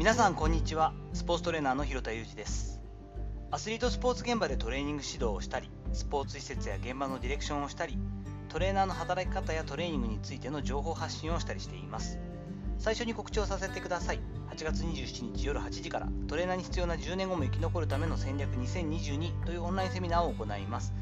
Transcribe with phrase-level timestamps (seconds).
[0.00, 0.94] 皆さんこんにちは。
[1.12, 2.80] スポーツトレーナーの広田裕二です。
[3.50, 7.98] アスリートスポーツ現場でトレーニング指導をしたりスポーツ施設や現場のディレクションをしたり
[8.48, 12.18] トレーナーの働き方やトレーニングについての情報発信をしたりしています。
[12.78, 14.20] 最初に告知をさせてください。
[14.48, 20.94] 8月27日夜8時からトレーナーに必要な10年後も生き残るための戦略2022というオンラインセミナーを行います。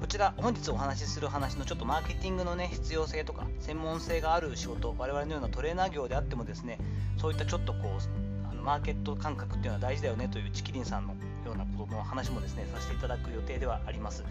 [0.00, 6.78] こちら本日お話しする話のちょっとマーケティングのね必要性とか専門性がある仕事我々のようなトレーナー業であってもですね
[7.18, 8.25] そういったちょっとこう
[8.66, 11.14] マーケット感覚っていうのは大事だよねというチキリンさんの
[11.46, 14.24] ようなことの話もですねさせていただく予定ではあります。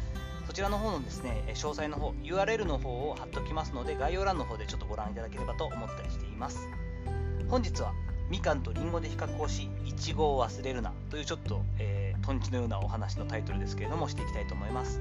[0.46, 6.68] そちらの方のですね詳細の方 URL の方を貼っておきますので概要欄の方でちょっとご覧いただければと思ったりしています。
[7.50, 7.94] 本日は
[8.30, 15.00] みかんとりんごで比較をしいちごを忘れるなというちょっと、えー、とんちのようなお話のタイトルですけれどもしていきたいと思います。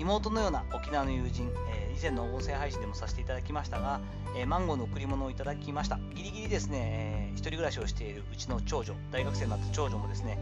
[0.00, 4.00] 妹のような沖縄の友人、えー、以前の音声配信でもさせていただきましたが、
[4.34, 5.98] えー、マンゴーの贈り物をいただきました。
[6.14, 10.38] ギリギリですね、えー、一人暮らしをしているうちの長女大学生になった長女もですね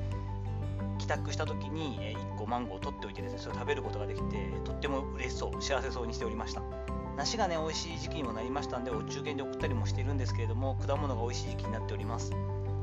[0.99, 6.63] 帰宅した時に、え1個マンゴーを取っておいてですねそれを食べることができてとっても嬉しそう幸せそうにしておりました。
[7.17, 12.33] 梨がね美味しい時期にもなりましたんでお中元で送ったりもしているんですけれども果物が美味しい時期になっております。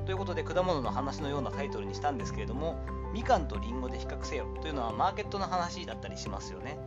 [0.06, 2.80] ということで果物の話のようなタイトルにしたんですけれども
[3.14, 6.78] みかんとりんごで比較せよというのはマーケットの話だったりしますよね。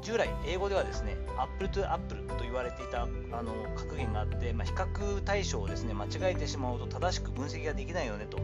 [0.00, 8.38] 従来英語ではですね apple to apple と言われていたあの格言があって、まあ、比較対象をですね間違えてしまうと正しく分析ができないよねと。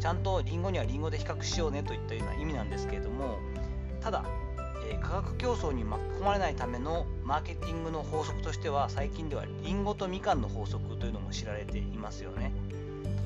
[0.00, 3.38] ちゃんとリンゴにはリンゴで比較しようねといったような意味なんですけれども
[4.00, 4.24] ただ、
[4.88, 12.52] えー、価格競争に巻き込まれないためのマーケティングの法則としては最近ではリンゴとみかんの法則というのも知られていますよね。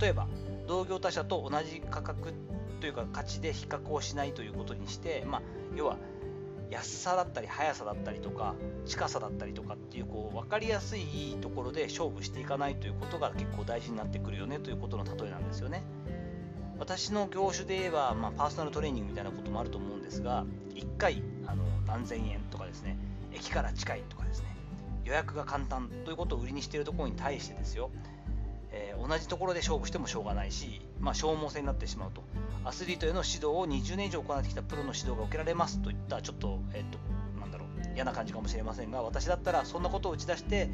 [0.03, 0.27] 例えば
[0.67, 2.33] 同業他社と同じ価格
[2.81, 5.42] というか価値で比較をしないということにして、まあ、
[5.77, 5.97] 要は
[6.70, 15.84] 安さだったり速さだったりとか近さだったりとかっていうこう分かりやすいところで勝負していかないということが結構大事になってくるよねということの例えなんですよね。
[16.78, 20.44] 私の業種で言えば、まあ、パーソナルトレーニングみたいなこともあると思うんですが
[20.75, 22.99] 1回あの何千円とかですね
[23.32, 24.56] 駅から近いとかですね
[25.05, 27.91] 予約が簡単ということを売りにしているところに対してですよ、
[28.72, 32.22] えー、同じところで勝負してもしょうがないし、まあ、消耗戦になってしまうと。
[32.65, 36.99] アスリートへの指導を20年以上行ってきたプロの指導が受けられますといったちょっと,、えーと、
[37.41, 40.69] なんだろう嫌な感じかもしれませんが私だったらそんなことを打ち出して、え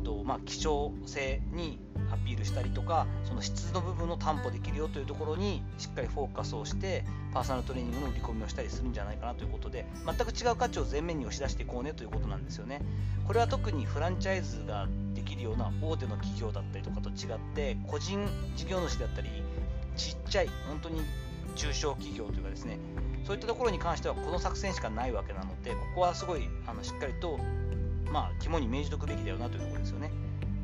[0.00, 1.78] ーとまあ、希少性に
[2.12, 12.82] アピールしたりとかその質の部分を担保できるよというところにしっかりフォーカスをしてパーソナルトレーニングの売り込みをしたりするんじゃないかなということで全く違う価値を前面に押し出していこうねということなんですよね。
[13.26, 14.88] これは特にフランチャイズが
[15.20, 18.26] できるような大手の企業だったりとかと違って個人
[18.56, 19.28] 事業主だったり
[19.96, 21.02] ちっちゃい本当に
[21.54, 22.78] 中小企業というかですね
[23.26, 27.38] そういったところに関してはこの作戦しかないわけなのでここはすごいあのしっかりと
[28.10, 30.10] まあ肝に銘じておくべきだよなというところですよね。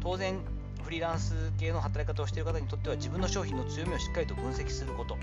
[0.01, 0.39] 当然
[0.83, 5.19] フリーランス系の働き方をしている方にとっては自分の商品の強みをしっかりと分析すること。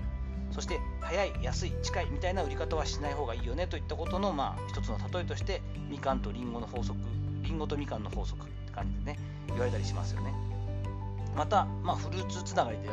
[0.52, 6.96] そして早い安い近いみたいな売り方はしない方がいいよねといったことのまあ一つの例えとしてみかんとりんごの法則
[7.42, 8.46] りんごとみかんの法則。
[8.74, 9.18] 感じでね
[9.48, 10.32] 言われたりしますよね
[11.36, 12.88] また、まあ、フルーツつながりで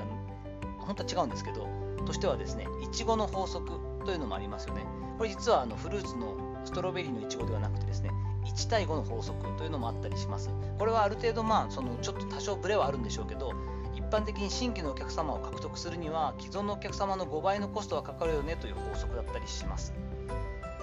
[0.79, 1.67] 本当は違うんですけど
[2.05, 4.83] としてはですねいちごの法則というのもありますよね
[5.17, 8.11] これ実はあのフルーツのストロベリーのいちごではなくてですね
[8.45, 10.49] 1対5の法則というのもあったりします。
[10.77, 13.53] これはある程度、まあ、そのちょっと多少ブレはあるんでしょうけど、
[13.95, 19.93] 一般的に新規のお客様を獲得するには、既存のお客様の5倍のコストはかかるよねという法則だったりします。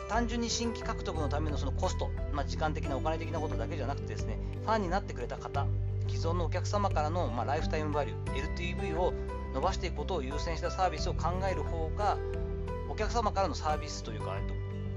[0.08, 5.66] 単純に新規獲得のためのそのコスト、まあ、時間的なお金的なことだけじゃなくてですね、ファンになってくれた方、
[6.08, 9.12] 既存のお客様からの、まあ、ライフタイムバリュー、LTV を
[9.54, 12.16] 伸ばしていくことを優先したサービスを考える方が、
[12.88, 14.34] お客様からのサービスというか、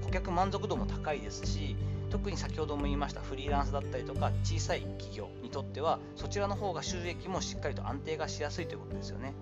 [0.04, 1.76] 顧客満足度も高いですし、
[2.12, 9.32] 特に先ほども言いましたフリーランスだったりとか小さい企業にとってはそちらの方が収益もしっかりと安定がしやすいということですよね。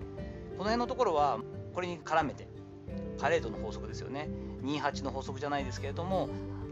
[0.57, 1.39] この辺のところは
[1.73, 2.47] これに絡めて
[3.19, 4.29] パレードの法則ですよね。
[4.63, 6.29] 28の法則じゃないですけれども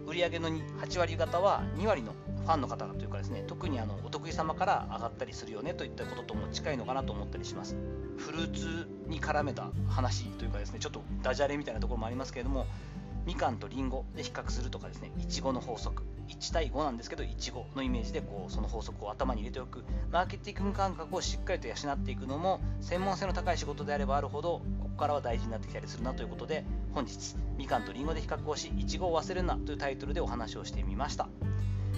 [0.07, 2.13] 売上の8割方は2割の
[2.43, 7.75] ファンの方というかですね特にあのお得意様から上がったりするよねといったこととも近いのかなと思ったりします。
[8.17, 12.65] フルーツに絡めた話というかですねちょっとダジャレみたいなところもありますけれども
[13.25, 16.03] みかんとりんごで比較するとかですねいちごの法則。
[16.27, 19.83] 1対5なんですけどいちごのイメージでこうその法則を頭に入れておく。
[20.11, 24.61] マーケティング感覚をしっかりと養っていくのも専門性の高い仕事であればあるほど
[24.99, 26.63] からは大事になってきたりするなということで
[26.93, 31.27] 本日みかんとりんごで比較をしいちごを忘れるなというタイトルでお話をしてみました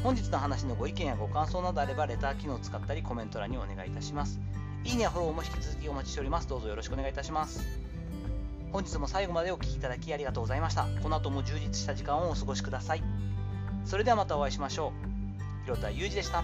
[0.03, 4.39] 本日の話のご意見やご感想などあればレター機能を使ったりコメント欄にお願いいたします
[4.83, 7.91] いいねやフォローも引き続きお待ちしておりますどうぞよろしくお願いいたします
[8.71, 10.87] 本日も最後までお聴きいただきありがとうございました。
[11.03, 13.03] この後も充実した時間をお過ごしください。
[13.85, 14.93] それではまたお会いしましょ
[15.61, 15.63] う。
[15.65, 16.43] 広田裕二でした。